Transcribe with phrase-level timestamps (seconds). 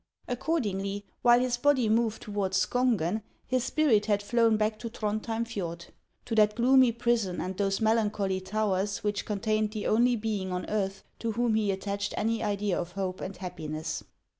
[0.27, 5.45] Accordingly, while his body moved toward Skon gen his spirit had flown back to Throndhjem
[5.45, 5.85] Fjord,—
[6.25, 11.03] to that gloomy prison and those melancholy towers which contained the only being on earth
[11.19, 14.03] to whom he attached any idea of hope and happiness.